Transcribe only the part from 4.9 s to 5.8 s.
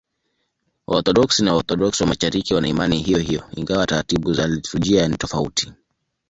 ni tofauti.